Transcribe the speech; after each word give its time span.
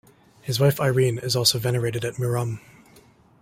His 0.41 0.59
wife 0.59 0.81
Irene 0.81 1.19
is 1.19 1.35
also 1.35 1.59
venerated 1.59 2.03
at 2.03 2.15
Murom. 2.17 2.59